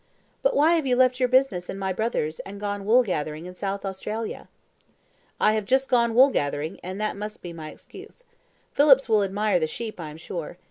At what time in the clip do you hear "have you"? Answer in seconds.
0.73-0.95